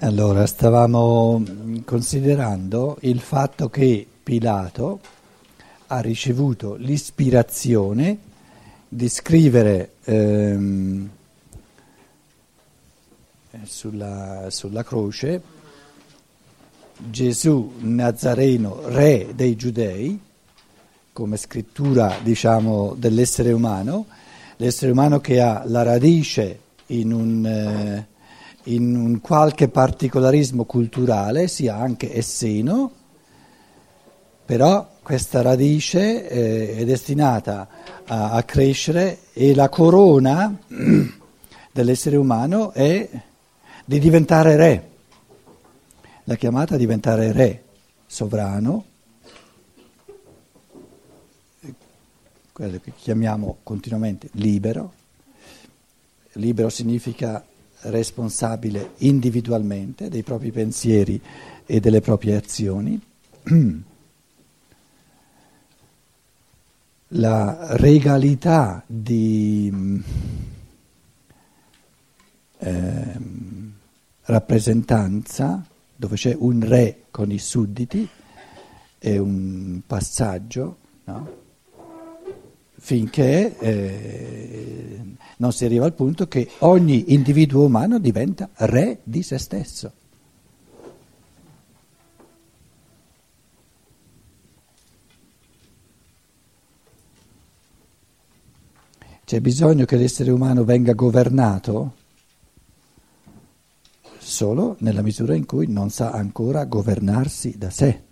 [0.00, 1.42] Allora, stavamo
[1.86, 5.00] considerando il fatto che Pilato
[5.86, 8.18] ha ricevuto l'ispirazione
[8.86, 11.08] di scrivere ehm,
[13.64, 15.40] sulla, sulla croce
[16.98, 20.20] Gesù Nazareno, re dei giudei,
[21.10, 24.04] come scrittura diciamo, dell'essere umano,
[24.56, 27.46] l'essere umano che ha la radice in un...
[27.46, 28.14] Eh,
[28.66, 32.90] in un qualche particolarismo culturale, sia anche esseno,
[34.44, 37.68] però questa radice eh, è destinata
[38.06, 40.56] a, a, crescere e la corona
[41.72, 43.08] dell'essere umano è
[43.84, 44.90] di diventare re,
[46.24, 47.62] la chiamata a diventare re,
[48.06, 48.84] sovrano,
[52.52, 54.92] quello che chiamiamo continuamente libero,
[56.32, 57.44] libero significa
[57.90, 61.20] responsabile individualmente dei propri pensieri
[61.64, 63.00] e delle proprie azioni.
[67.10, 70.02] La regalità di
[72.58, 73.20] eh,
[74.22, 75.64] rappresentanza,
[75.94, 78.08] dove c'è un re con i sudditi,
[78.98, 81.44] è un passaggio, no?
[82.86, 85.00] Finché eh,
[85.38, 89.92] non si arriva al punto che ogni individuo umano diventa re di se stesso.
[99.24, 101.94] C'è bisogno che l'essere umano venga governato
[104.18, 108.02] solo nella misura in cui non sa ancora governarsi da sé,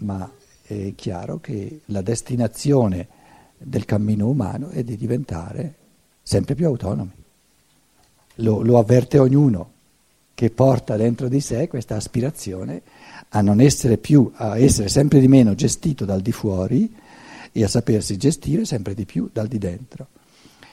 [0.00, 0.30] ma
[0.66, 3.08] è chiaro che la destinazione
[3.58, 5.74] del cammino umano è di diventare
[6.22, 7.12] sempre più autonomi.
[8.36, 9.72] Lo, lo avverte ognuno
[10.34, 12.82] che porta dentro di sé questa aspirazione
[13.28, 16.92] a non essere più, a essere sempre di meno gestito dal di fuori
[17.52, 20.08] e a sapersi gestire sempre di più dal di dentro.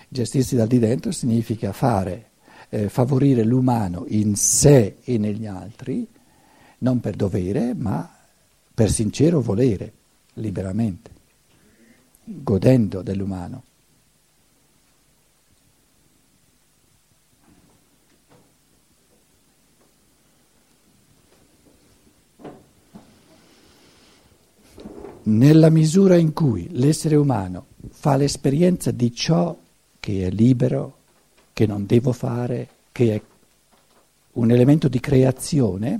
[0.08, 2.32] Gestirsi dal di dentro significa fare,
[2.70, 6.08] eh, favorire l'umano in sé e negli altri,
[6.80, 8.21] non per dovere, ma
[8.74, 9.92] per sincero volere,
[10.34, 11.12] liberamente,
[12.24, 13.64] godendo dell'umano.
[25.24, 29.56] Nella misura in cui l'essere umano fa l'esperienza di ciò
[30.00, 30.98] che è libero,
[31.54, 33.22] che non devo fare, che è
[34.34, 36.00] un elemento di creazione,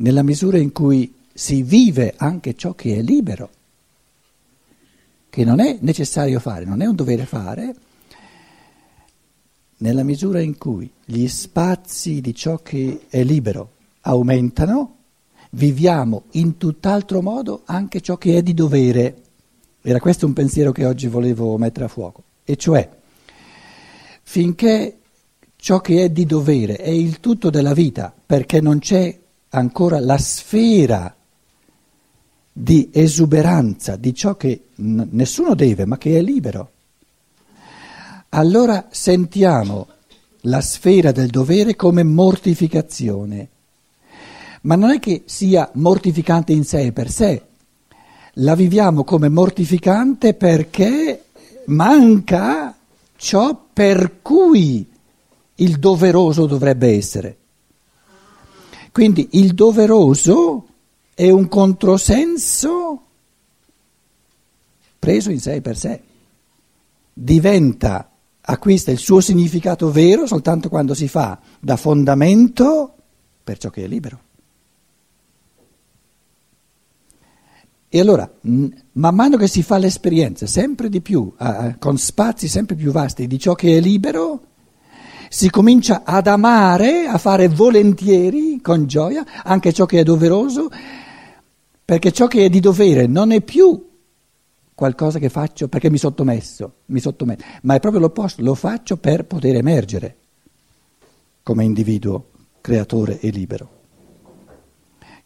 [0.00, 3.50] nella misura in cui si vive anche ciò che è libero,
[5.30, 7.74] che non è necessario fare, non è un dovere fare,
[9.78, 13.72] nella misura in cui gli spazi di ciò che è libero
[14.02, 14.96] aumentano,
[15.50, 19.22] viviamo in tutt'altro modo anche ciò che è di dovere.
[19.82, 22.88] Era questo un pensiero che oggi volevo mettere a fuoco, e cioè
[24.22, 24.98] finché
[25.56, 30.18] ciò che è di dovere è il tutto della vita, perché non c'è ancora la
[30.18, 31.14] sfera
[32.52, 36.70] di esuberanza, di ciò che n- nessuno deve, ma che è libero.
[38.30, 39.86] Allora sentiamo
[40.42, 43.48] la sfera del dovere come mortificazione,
[44.62, 47.42] ma non è che sia mortificante in sé per sé,
[48.34, 51.24] la viviamo come mortificante perché
[51.66, 52.76] manca
[53.16, 54.86] ciò per cui
[55.56, 57.37] il doveroso dovrebbe essere.
[58.98, 60.66] Quindi il doveroso
[61.14, 63.02] è un controsenso
[64.98, 66.02] preso in sé per sé.
[67.12, 68.10] Diventa,
[68.40, 72.92] acquista il suo significato vero soltanto quando si fa da fondamento
[73.44, 74.20] per ciò che è libero.
[77.88, 81.32] E allora, man mano che si fa l'esperienza sempre di più,
[81.78, 84.42] con spazi sempre più vasti di ciò che è libero,
[85.28, 90.68] si comincia ad amare, a fare volentieri, con gioia, anche ciò che è doveroso,
[91.84, 93.86] perché ciò che è di dovere non è più
[94.74, 99.24] qualcosa che faccio perché mi sottomesso, mi sottometto, ma è proprio l'opposto, lo faccio per
[99.24, 100.16] poter emergere
[101.42, 102.26] come individuo
[102.60, 103.70] creatore e libero.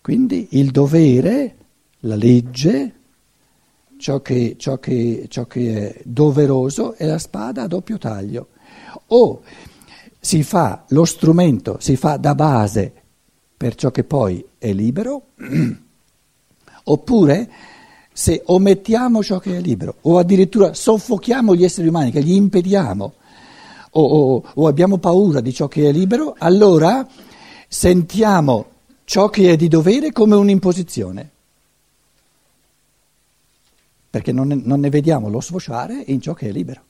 [0.00, 1.56] Quindi il dovere,
[2.00, 2.94] la legge,
[3.98, 8.48] ciò che, ciò che, ciò che è doveroso è la spada a doppio taglio.
[9.08, 9.42] O
[10.24, 12.92] si fa lo strumento, si fa da base
[13.56, 15.30] per ciò che poi è libero,
[16.84, 17.50] oppure
[18.12, 23.12] se omettiamo ciò che è libero o addirittura soffochiamo gli esseri umani, che gli impediamo,
[23.90, 27.04] o, o, o abbiamo paura di ciò che è libero, allora
[27.66, 28.66] sentiamo
[29.02, 31.30] ciò che è di dovere come un'imposizione.
[34.08, 36.82] Perché non ne, non ne vediamo lo sfociare in ciò che è libero.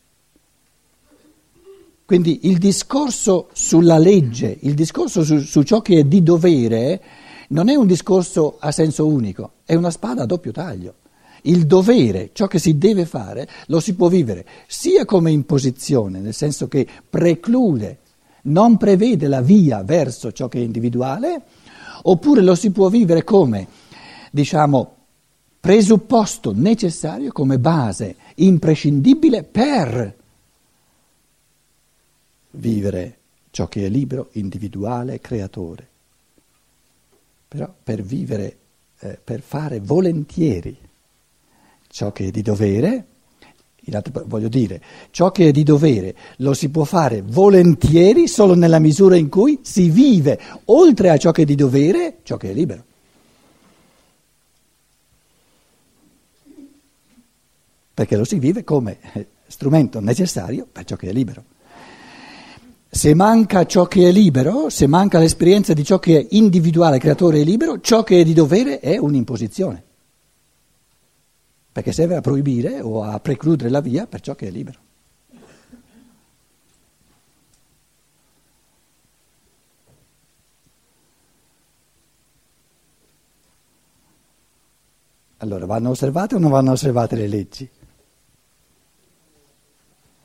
[2.12, 7.00] Quindi il discorso sulla legge, il discorso su, su, ciò che è di dovere,
[7.48, 10.96] non è un discorso a senso unico, è una spada a doppio taglio.
[11.44, 16.34] Il dovere, ciò che si deve fare, lo si può vivere sia come imposizione, nel
[16.34, 18.00] senso che preclude,
[18.42, 21.44] non prevede la via verso ciò che è individuale,
[22.02, 23.66] oppure lo si può vivere come,
[24.30, 24.96] diciamo,
[25.58, 30.20] presupposto necessario, come base imprescindibile per
[32.52, 33.18] vivere
[33.50, 35.88] ciò che è libero, individuale, creatore.
[37.48, 38.56] Però per vivere,
[39.00, 40.76] eh, per fare volentieri
[41.88, 43.04] ciò che è di dovere,
[43.92, 48.78] altro, voglio dire, ciò che è di dovere lo si può fare volentieri solo nella
[48.78, 52.54] misura in cui si vive oltre a ciò che è di dovere, ciò che è
[52.54, 52.84] libero.
[57.94, 61.44] Perché lo si vive come eh, strumento necessario per ciò che è libero.
[63.02, 67.40] Se manca ciò che è libero, se manca l'esperienza di ciò che è individuale, creatore
[67.40, 69.82] e libero, ciò che è di dovere è un'imposizione
[71.72, 74.78] perché serve a proibire o a precludere la via per ciò che è libero.
[85.38, 87.68] Allora, vanno osservate o non vanno osservate le leggi?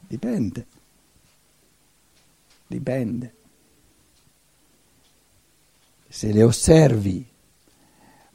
[0.07, 0.76] Dipende.
[2.67, 3.33] Dipende.
[6.09, 7.25] Se le osservi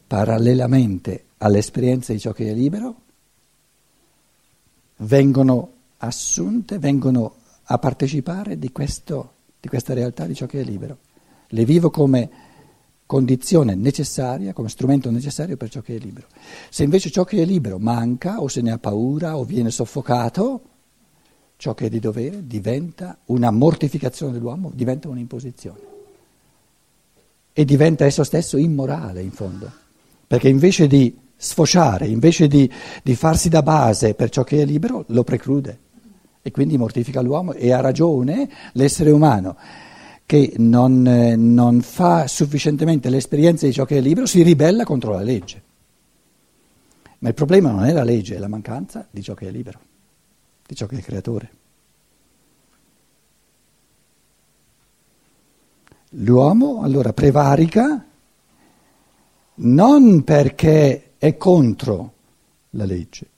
[0.06, 3.00] parallelamente all'esperienza di ciò che è libero,
[4.99, 10.99] vengono assunte, vengono a partecipare di, questo, di questa realtà di ciò che è libero.
[11.49, 12.31] Le vivo come
[13.06, 16.29] condizione necessaria, come strumento necessario per ciò che è libero.
[16.70, 20.62] Se invece ciò che è libero manca o se ne ha paura o viene soffocato,
[21.62, 25.78] ciò che è di dovere diventa una mortificazione dell'uomo, diventa un'imposizione.
[27.52, 29.70] E diventa esso stesso immorale in fondo,
[30.26, 32.68] perché invece di sfociare, invece di,
[33.04, 35.78] di farsi da base per ciò che è libero, lo preclude
[36.42, 39.56] e quindi mortifica l'uomo e ha ragione l'essere umano
[40.26, 41.00] che non,
[41.36, 45.62] non, fa sufficientemente l'esperienza di ciò che è libero, si ribella contro la legge.
[47.18, 49.78] Ma il problema non è la legge, è la mancanza di ciò che è libero,
[50.72, 51.50] di ciò che è creatore.
[56.16, 58.04] L'uomo allora prevarica
[59.54, 62.12] non perché è contro
[62.70, 63.28] la legge,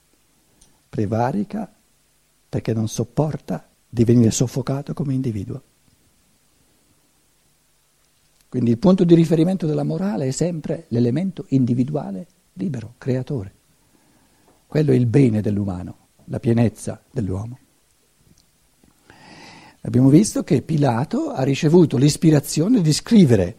[0.89, 1.71] prevarica
[2.49, 5.63] perché non sopporta di venire soffocato come individuo.
[8.49, 13.53] Quindi il punto di riferimento della morale è sempre l'elemento individuale libero, creatore.
[14.69, 17.59] Quello è il bene dell'umano, la pienezza dell'uomo.
[19.83, 23.57] Abbiamo visto che Pilato ha ricevuto l'ispirazione di scrivere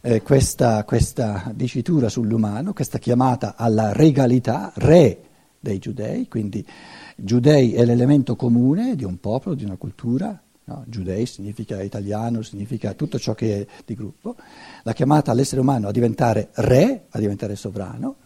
[0.00, 5.22] eh, questa, questa dicitura sull'umano, questa chiamata alla regalità, re
[5.60, 6.66] dei giudei, quindi
[7.14, 10.84] giudei è l'elemento comune di un popolo, di una cultura, no?
[10.88, 14.34] giudei significa italiano, significa tutto ciò che è di gruppo,
[14.82, 18.16] la chiamata all'essere umano a diventare re, a diventare sovrano,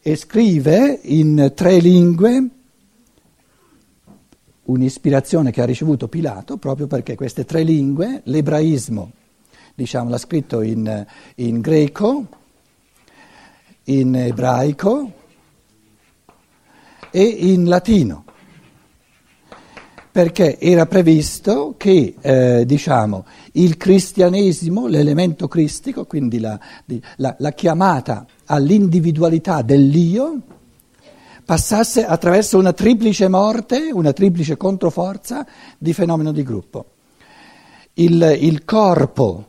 [0.00, 2.48] e scrive in tre lingue
[4.68, 9.12] un'ispirazione che ha ricevuto Pilato proprio perché queste tre lingue, l'ebraismo,
[9.74, 11.06] diciamo, l'ha scritto in,
[11.36, 12.26] in greco,
[13.84, 15.12] in ebraico
[17.10, 18.24] e in latino,
[20.12, 26.58] perché era previsto che eh, diciamo, il cristianesimo, l'elemento cristico, quindi la,
[27.16, 30.42] la, la chiamata all'individualità dell'io,
[31.48, 35.46] passasse attraverso una triplice morte, una triplice controforza
[35.78, 36.84] di fenomeno di gruppo.
[37.94, 39.46] Il, il corpo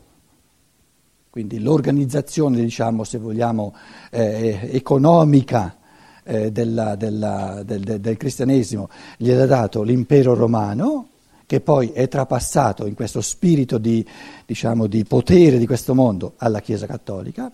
[1.28, 3.74] quindi l'organizzazione, diciamo, se vogliamo,
[4.10, 5.76] eh, economica
[6.24, 8.88] eh, della, della, del, del, cristianesimo
[9.18, 11.08] gliel'ha dato l'impero romano,
[11.44, 14.04] che poi è trapassato in questo spirito di,
[14.46, 17.52] diciamo, di potere di questo mondo alla Chiesa cattolica.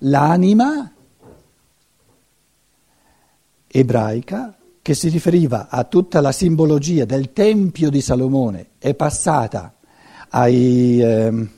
[0.00, 0.92] L'anima
[3.70, 9.74] ebraica, che si riferiva a tutta la simbologia del Tempio di Salomone, è passata
[10.30, 11.00] ai...
[11.00, 11.48] Eh,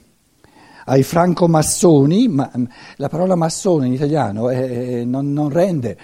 [0.87, 2.51] ai francomassoni, ma
[2.97, 5.97] la parola massone in italiano è, non, non rende,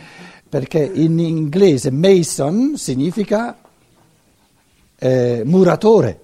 [0.49, 3.59] perché in inglese mason significa
[4.99, 6.21] eh, muratore.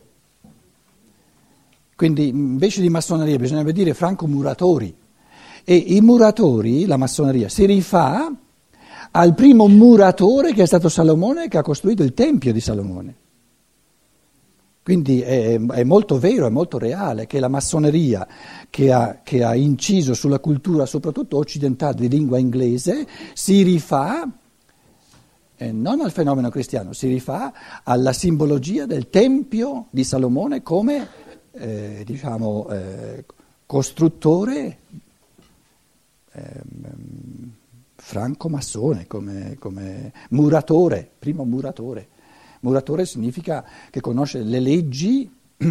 [1.97, 4.95] Quindi invece di massoneria bisognerebbe dire franco muratori.
[5.65, 8.31] E i muratori, la massoneria, si rifà
[9.17, 13.15] al primo muratore che è stato Salomone che ha costruito il Tempio di Salomone.
[14.83, 18.27] Quindi è, è, molto vero, è molto reale che la massoneria
[18.69, 24.29] che ha, che ha, inciso sulla cultura soprattutto occidentale di lingua inglese si rifà
[25.57, 27.53] eh, non al fenomeno cristiano, si rifà
[27.85, 31.09] alla simbologia del Tempio di Salomone come
[31.53, 33.25] eh, diciamo, eh,
[33.65, 34.79] costruttore
[36.33, 37.53] ehm,
[38.05, 42.09] franco-massone, come, come muratore, primo muratore.
[42.61, 45.35] Muratore significa che conosce le leggi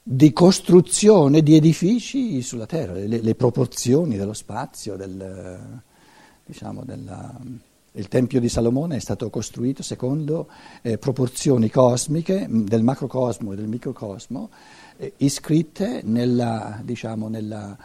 [0.00, 5.58] di costruzione di edifici sulla terra, le, le proporzioni dello spazio, del,
[6.44, 7.36] diciamo della,
[7.90, 10.48] il Tempio di Salomone è stato costruito secondo
[10.82, 14.50] eh, proporzioni cosmiche del macrocosmo e del microcosmo
[14.98, 17.76] eh, iscritte nella, diciamo, nella,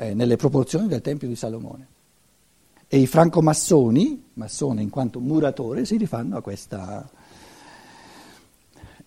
[0.00, 1.86] eh, nelle proporzioni del Tempio di Salomone.
[2.86, 7.10] E i francomassoni, massone in quanto muratore, si rifanno a questa...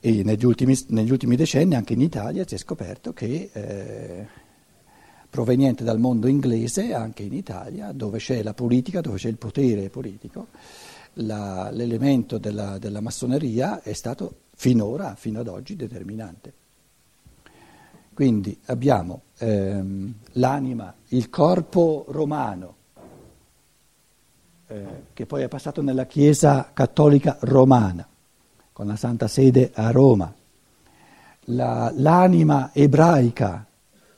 [0.04, 4.28] E negli ultimi, negli ultimi decenni anche in Italia si è scoperto che, eh,
[5.30, 9.90] proveniente dal mondo inglese, anche in Italia, dove c'è la politica, dove c'è il potere
[9.90, 10.48] politico,
[11.14, 16.54] la, l'elemento della, della massoneria è stato finora, fino ad oggi, determinante.
[18.14, 22.76] Quindi abbiamo ehm, l'anima, il corpo romano,
[24.68, 28.08] eh, che poi è passato nella Chiesa cattolica romana,
[28.72, 30.34] con la Santa Sede a Roma.
[31.46, 33.66] La, l'anima ebraica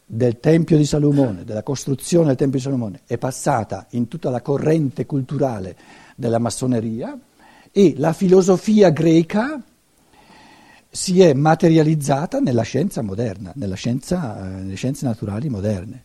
[0.05, 4.41] del Tempio di Salomone, della costruzione del Tempio di Salomone, è passata in tutta la
[4.41, 5.75] corrente culturale
[6.15, 7.17] della massoneria
[7.71, 9.59] e la filosofia greca
[10.95, 16.03] si è materializzata nella scienza moderna, scienza, eh, nelle scienze naturali moderne.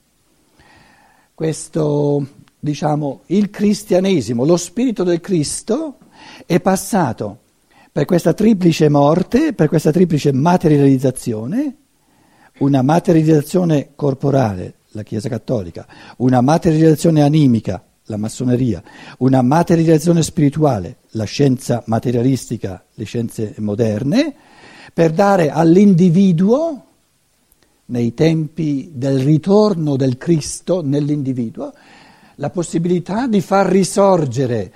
[1.35, 2.27] Questo
[2.59, 5.99] diciamo, il cristianesimo, lo spirito del Cristo
[6.47, 7.41] è passato
[7.93, 11.77] per questa triplice morte, per questa triplice materializzazione,
[12.61, 18.83] una materializzazione corporale, la Chiesa Cattolica, una materializzazione animica, la massoneria,
[19.19, 24.35] una materializzazione spirituale, la scienza materialistica, le scienze moderne,
[24.99, 26.87] per dare all'individuo,
[27.85, 31.73] nei tempi del ritorno del Cristo nell'individuo,
[32.35, 34.73] la possibilità di far risorgere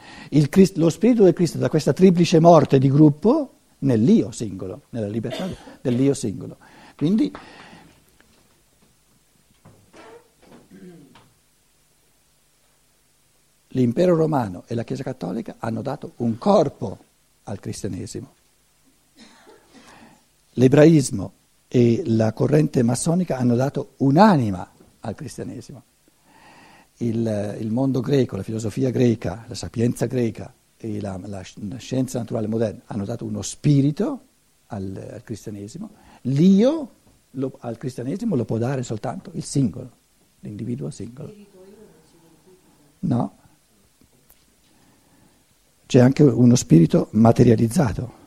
[0.49, 5.49] Cristo, lo Spirito del Cristo da questa triplice morte di gruppo nell'io singolo, nella libertà
[5.81, 6.57] dell'io singolo.
[6.95, 7.33] Quindi
[13.71, 16.99] l'impero romano e la Chiesa cattolica hanno dato un corpo
[17.43, 18.35] al cristianesimo.
[20.53, 21.33] L'ebraismo
[21.69, 25.85] e la corrente massonica hanno dato un'anima al cristianesimo
[27.03, 31.43] il, il, mondo greco, la filosofia greca, la sapienza greca e la, la,
[31.79, 34.21] scienza naturale moderna hanno dato uno spirito
[34.69, 35.91] al, al cristianesimo,
[36.23, 36.95] l'io
[37.33, 39.91] lo, al cristianesimo lo può dare soltanto il singolo,
[40.41, 41.33] l'individuo singolo.
[43.01, 43.37] No,
[45.87, 48.21] c'è anche uno spirito materializzato.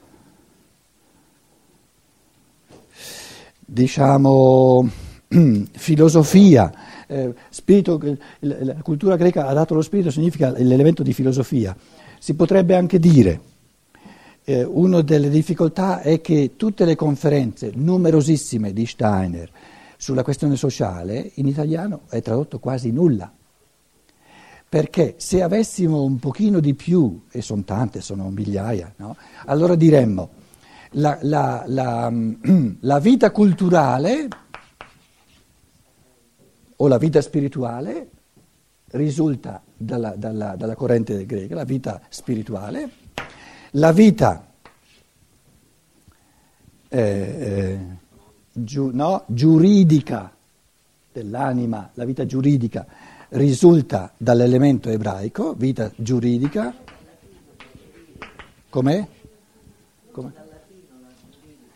[3.65, 4.87] Diciamo
[5.73, 6.71] filosofia
[7.07, 7.99] eh, spirito,
[8.39, 11.75] la cultura greca ha dato lo spirito, significa l'elemento di filosofia.
[12.19, 13.41] Si potrebbe anche dire,
[14.43, 19.49] eh, una delle difficoltà è che tutte le conferenze numerosissime di Steiner
[19.97, 23.31] sulla questione sociale in italiano è tradotto quasi nulla.
[24.67, 29.15] Perché se avessimo un pochino di più, e sono tante, sono migliaia, no?
[29.45, 30.43] allora diremmo
[30.91, 32.11] la, la, la,
[32.79, 34.27] la vita culturale
[36.77, 38.09] o la vita spirituale
[38.91, 42.89] risulta dalla, dalla, dalla corrente greca, la vita spirituale,
[43.71, 44.53] la vita
[46.87, 47.79] eh, eh,
[48.51, 50.33] giu, no, giuridica
[51.11, 52.85] dell'anima, la vita giuridica
[53.29, 56.73] risulta dall'elemento ebraico, vita giuridica.
[58.69, 59.07] Com'è?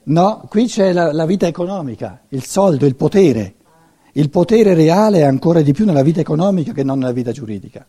[0.09, 3.55] No, qui c'è la, la vita economica, il soldo, il potere.
[4.13, 7.85] Il potere reale è ancora di più nella vita economica che non nella vita giuridica.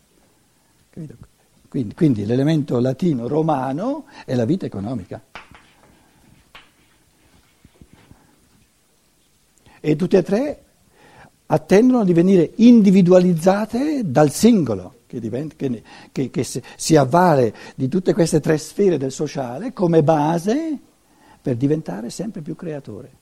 [1.68, 5.22] Quindi, quindi l'elemento latino romano è la vita economica.
[9.80, 10.62] E tutte e tre
[11.46, 14.96] attendono di venire individualizzate dal singolo.
[15.06, 15.54] che, diventa,
[16.12, 20.80] che, che si avvale di tutte queste tre sfere del sociale come base
[21.40, 23.18] per diventare sempre più creatore.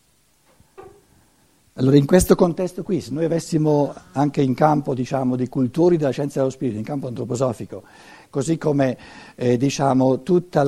[1.74, 6.10] Allora in questo contesto qui, se noi avessimo anche in campo diciamo, di cultori della
[6.10, 7.84] scienza dello spirito, in campo antroposofico,
[8.30, 8.98] così come
[9.36, 10.62] eh, diciamo, tutto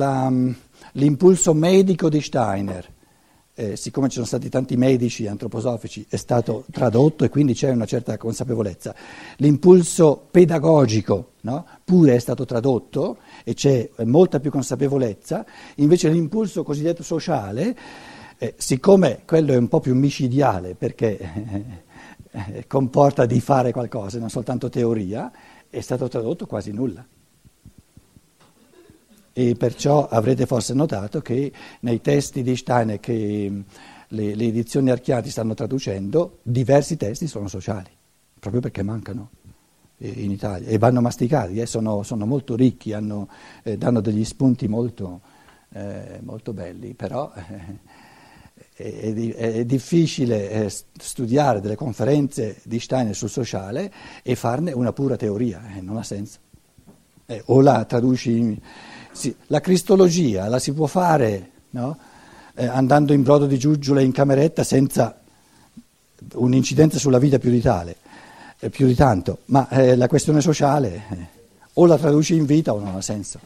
[0.93, 2.89] l'impulso medico di Steiner,
[3.53, 7.85] eh, siccome ci sono stati tanti medici antroposofici, è stato tradotto e quindi c'è una
[7.85, 8.95] certa consapevolezza.
[9.37, 11.65] L'impulso pedagogico no?
[11.83, 17.75] pure è stato tradotto e c'è molta più consapevolezza, invece l'impulso cosiddetto sociale,
[18.37, 21.19] eh, siccome quello è un po' più micidiale perché
[22.31, 25.31] eh, comporta di fare qualcosa, non soltanto teoria,
[25.69, 27.05] è stato tradotto quasi nulla
[29.33, 33.63] e perciò avrete forse notato che nei testi di Steiner che
[34.07, 37.89] le, le edizioni Archiati stanno traducendo, diversi testi sono sociali,
[38.39, 39.29] proprio perché mancano
[39.97, 43.29] eh, in Italia e vanno masticati, eh, sono, sono, molto ricchi, hanno,
[43.63, 45.21] eh, danno degli spunti molto,
[45.71, 47.79] eh, molto belli, però eh,
[48.73, 53.91] è, è, è, difficile eh, studiare delle conferenze di Steiner sul sociale
[54.23, 56.39] e farne una pura teoria, non ha senso.
[57.45, 58.59] o la traduci
[59.11, 61.97] sì, la cristologia la si può fare no?
[62.55, 65.19] eh, andando in brodo di giuggiole in cameretta senza
[66.33, 67.97] un'incidenza sulla vita più di tale,
[68.59, 71.27] eh, più di tanto, ma eh, la questione sociale eh,
[71.73, 73.39] o la traduci in vita o non ha senso.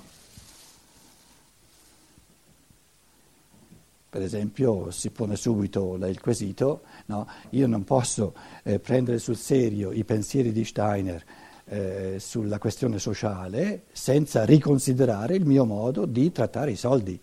[4.10, 7.28] Per esempio si pone subito il quesito, no?
[7.50, 11.24] io non posso eh, prendere sul serio i pensieri di Steiner
[11.68, 17.20] eh, sulla questione sociale senza riconsiderare il mio modo di trattare i soldi.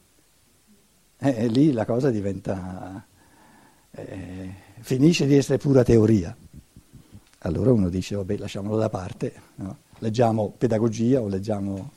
[1.19, 3.05] Eh, e lì la cosa diventa,
[3.93, 6.37] eh, finisce di essere pura teoria.
[7.45, 9.77] Allora uno dice, vabbè, lasciamolo da parte, no?
[9.99, 11.91] leggiamo pedagogia o leggiamo...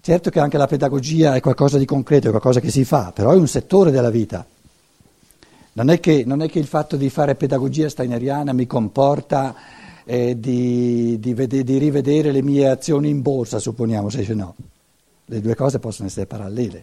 [0.00, 3.32] Certo che anche la pedagogia è qualcosa di concreto, è qualcosa che si fa, però
[3.32, 4.46] è un settore della vita.
[5.76, 9.54] Non è, che, non è che il fatto di fare pedagogia steineriana mi comporta
[10.04, 14.54] eh, di, di, vede, di, rivedere le mie azioni in borsa, supponiamo, se no.
[15.26, 16.82] Le due cose possono essere parallele.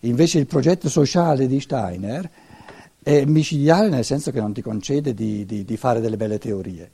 [0.00, 2.28] Invece il progetto sociale di Steiner
[3.00, 6.90] è micidiale nel senso che non ti concede di, di, di fare delle belle teorie.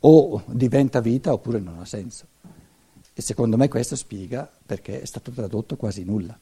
[0.00, 2.24] O diventa vita oppure non ha senso.
[3.12, 6.38] E secondo me questo spiega perché è stato tradotto quasi nulla.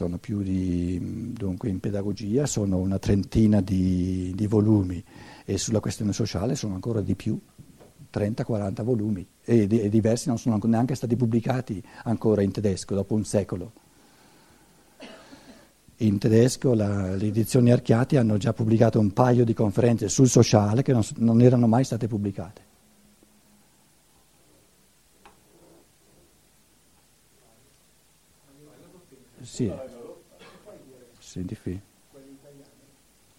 [0.00, 5.04] Sono più di, dunque in pedagogia sono una trentina di, di volumi
[5.44, 7.38] e sulla questione sociale sono ancora di più,
[8.10, 13.26] 30-40 volumi e, e, diversi non sono neanche stati pubblicati ancora in tedesco dopo un
[13.26, 13.72] secolo.
[15.98, 20.80] In tedesco la, le edizioni Archiati hanno già pubblicato un paio di conferenze sul sociale
[20.80, 22.68] che non, non erano mai state pubblicate.
[29.60, 29.70] Sì.
[31.18, 31.78] Senti fi.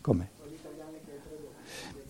[0.01, 0.29] Come?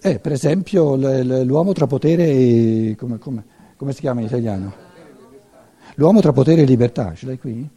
[0.02, 0.96] Eh, per esempio
[1.44, 2.96] l'uomo tra potere e...
[2.98, 3.44] Come, come,
[3.78, 4.74] come, si chiama in italiano?
[5.96, 7.70] L'uomo tra potere e libertà, ce l'hai qui?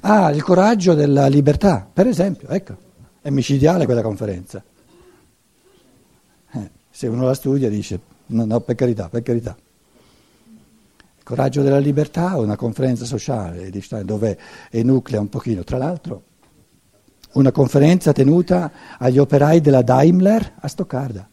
[0.00, 2.74] Ah, il coraggio della libertà, per esempio, ecco,
[3.20, 4.60] è micidiale quella conferenza.
[6.52, 9.56] Eh, se uno la studia dice, no, no, per carità, per carità.
[11.30, 13.70] Coraggio della libertà, una conferenza sociale
[14.02, 14.36] dove
[14.68, 15.62] enuclea un pochino.
[15.62, 16.24] Tra l'altro
[17.34, 21.30] una conferenza tenuta agli operai della Daimler a Stoccarda.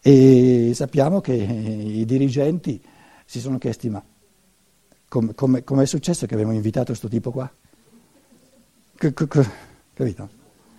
[0.00, 2.80] E sappiamo che i dirigenti
[3.24, 4.00] si sono chiesti ma
[5.08, 7.52] come com, com è successo che abbiamo invitato questo tipo qua?
[8.94, 10.28] Capito?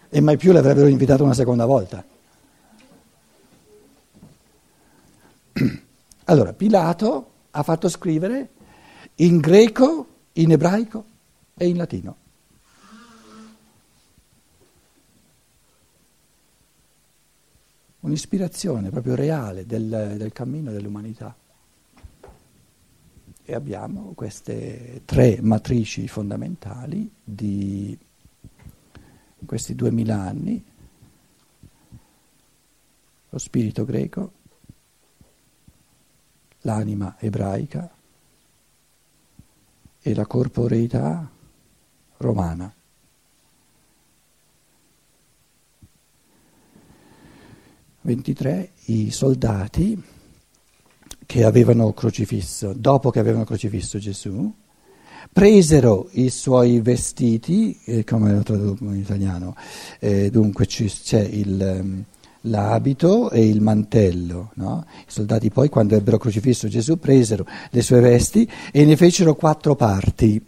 [0.08, 2.02] E mai più l'avrebbero invitato una seconda volta.
[6.30, 8.50] Allora, Pilato ha fatto scrivere
[9.16, 11.06] in greco, in ebraico
[11.56, 12.18] e in latino.
[18.02, 21.36] Un'ispirazione proprio reale del, del cammino dell'umanità.
[23.44, 27.98] E abbiamo queste tre matrici fondamentali di
[29.46, 30.64] questi duemila anni,
[33.32, 34.32] lo spirito greco,
[36.62, 37.90] l'anima ebraica
[40.02, 41.30] e la corporeità
[42.18, 42.74] romana.
[48.02, 50.02] Ventitré i soldati
[51.26, 54.52] che avevano crocifisso, dopo che avevano crocifisso Gesù,
[55.32, 59.56] presero i suoi vestiti, eh, come lo traduco in italiano,
[60.00, 62.06] eh, dunque c'è il, ehm,
[62.42, 64.52] l'abito e il mantello.
[64.56, 64.86] No?
[65.02, 69.76] I soldati poi, quando ebbero crocifisso Gesù, presero le sue vesti e ne fecero quattro
[69.76, 70.44] parti,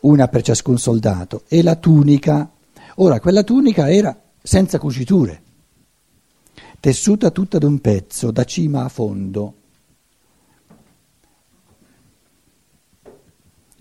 [0.00, 2.50] una per ciascun soldato, e la tunica.
[2.96, 5.42] Ora, quella tunica era senza cuciture,
[6.80, 9.54] tessuta tutta d'un pezzo, da cima a fondo.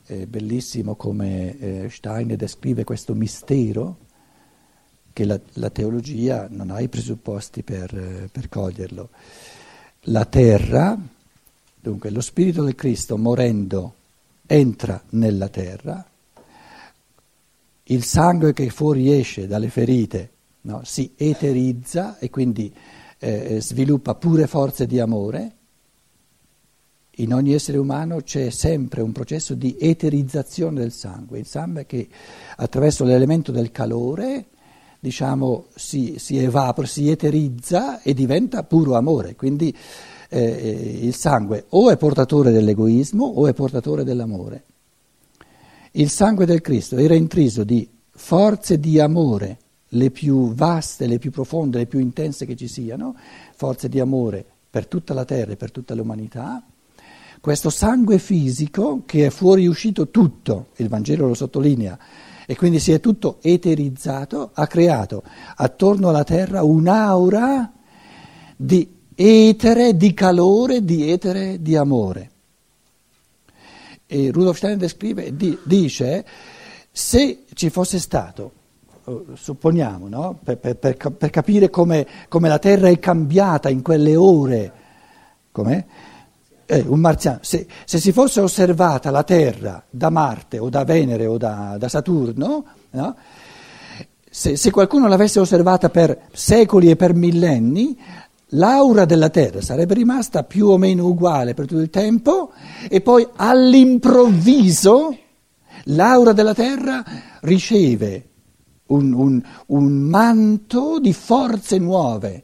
[0.06, 4.06] È bellissimo come eh, Stein descrive questo mistero
[5.17, 9.10] che la, la, teologia non ha i presupposti per, eh, per coglierlo.
[10.01, 10.95] La terra,
[11.80, 13.95] dunque lo Spirito del Cristo morendo
[14.45, 16.06] entra nella terra,
[17.86, 20.30] il sangue che fuoriesce dalle ferite
[20.62, 22.71] no, si eterizza e quindi
[23.17, 25.51] eh, sviluppa pure forze di amore
[27.15, 32.08] in ogni essere umano c'è sempre un processo di eterizzazione del sangue, il sangue che
[32.58, 34.49] attraverso l'elemento del calore
[34.99, 39.36] diciamo, si, si, evapora, si eterizza e diventa puro amore.
[39.36, 39.75] Quindi
[40.29, 44.63] eh, il sangue o è portatore dell'egoismo o è portatore dell'amore.
[45.91, 49.57] Il sangue del Cristo era intriso di forze di amore,
[49.89, 53.15] le più vaste, le più profonde, le più intense che ci siano,
[53.55, 56.63] forze di amore per tutta la terra e per tutta l'umanità
[57.39, 61.97] questo sangue fisico che è fuoriuscito tutto, il Vangelo lo sottolinea,
[62.49, 65.21] e quindi si è tutto eterizzato, ha creato
[65.57, 67.69] attorno alla terra un'aura
[68.55, 72.31] di etere, di calore, di etere, di amore.
[74.05, 76.25] E Rudolf Steiner descrive, di, dice,
[76.89, 78.51] se ci fosse stato,
[79.03, 80.39] eh, supponiamo, no?
[80.41, 84.71] per, per, per, capire come, come la terra è cambiata in quelle ore,
[85.51, 85.86] com'è?
[86.67, 91.25] Eh, un marziano, se, se, si fosse osservata la Terra da Marte o da Venere
[91.25, 93.15] o da, da Saturno, no?
[94.30, 97.97] se, se, qualcuno l'avesse osservata per secoli e per millenni,
[98.51, 102.51] l'aura della Terra sarebbe rimasta più o meno uguale per tutto il tempo
[102.89, 105.17] e poi all'improvviso
[105.86, 107.03] l'aura della Terra
[107.41, 108.30] riceve
[108.88, 112.43] un, un, un manto di forze nuove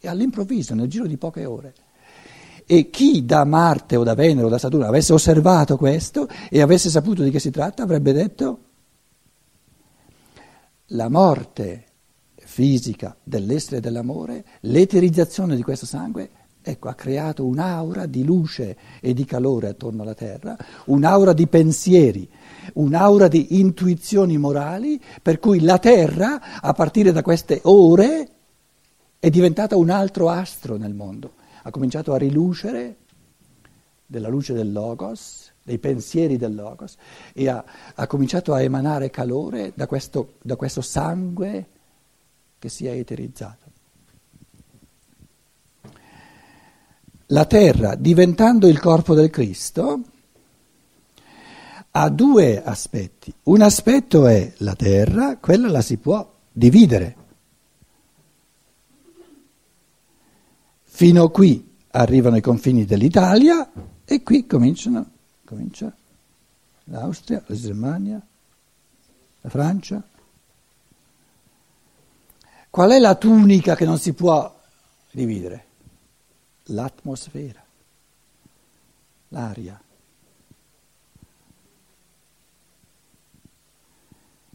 [0.00, 1.74] e all'improvviso, nel giro di poche ore.
[2.70, 6.90] E chi da Marte o da Venere o da Saturno avesse osservato questo e avesse
[6.90, 8.58] saputo di che si tratta avrebbe detto
[10.88, 11.84] la morte
[12.34, 16.28] fisica dell'essere dell'amore, l'eterizzazione di questo sangue,
[16.60, 20.54] ecco, ha creato un'aura di luce e di calore attorno alla Terra,
[20.86, 22.28] un'aura di pensieri,
[22.74, 28.28] un'aura di intuizioni morali, per cui la Terra, a partire da queste ore,
[29.18, 31.36] è diventata un altro astro nel mondo
[31.68, 32.96] ha cominciato a rilucere
[34.06, 36.96] della luce del Logos, dei pensieri del Logos,
[37.34, 37.62] e ha,
[37.94, 41.66] ha cominciato a emanare calore da questo, da questo sangue
[42.58, 43.66] che si è eterizzato.
[47.26, 50.00] La terra, diventando il corpo del Cristo,
[51.90, 53.32] ha due aspetti.
[53.44, 57.16] Un aspetto è la terra, quella la si può dividere.
[60.98, 63.70] Fino qui arrivano i confini dell'Italia
[64.04, 65.08] e qui cominciano,
[65.44, 65.96] comincia
[66.86, 68.20] l'Austria, la Germania,
[69.42, 70.02] la Francia.
[72.68, 74.60] Qual è la tunica che non si può
[75.12, 75.66] dividere?
[76.64, 77.64] L'atmosfera,
[79.28, 79.80] l'aria.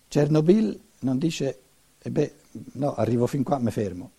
[0.09, 1.61] Chernobyl non dice,
[1.99, 2.35] e beh,
[2.73, 4.11] no, arrivo fin qua, mi fermo.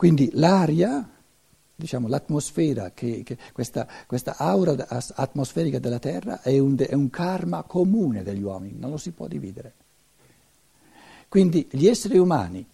[0.00, 1.06] Quindi l'aria,
[1.76, 7.64] diciamo l'atmosfera, che, che questa, questa, aura atmosferica della Terra è un, è un karma
[7.64, 9.74] comune degli uomini, non lo si può dividere.
[11.28, 12.66] Quindi gli esseri umani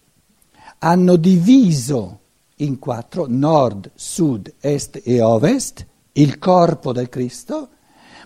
[0.77, 2.19] hanno diviso
[2.55, 7.67] in quattro, nord, sud, est e ovest, il corpo del Cristo,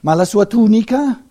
[0.02, 1.26] ma la sua tunica,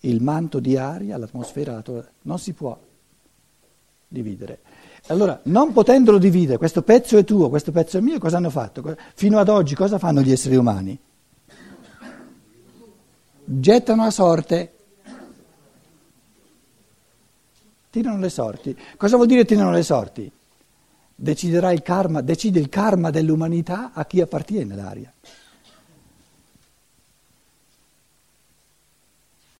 [0.00, 1.82] il manto di aria, l'atmosfera,
[2.20, 2.78] non si può
[4.08, 4.71] dividere.
[5.08, 8.96] Allora, non potendolo dividere, questo pezzo è tuo, questo pezzo è mio, cosa hanno fatto?
[9.14, 10.98] Fino ad oggi cosa fanno gli esseri umani?
[13.44, 14.72] Gettano a sorte,
[17.90, 18.76] tirano le sorti.
[18.96, 20.30] Cosa vuol dire tirano le sorti?
[21.14, 25.12] Deciderà il karma, decide il karma dell'umanità a chi appartiene l'aria.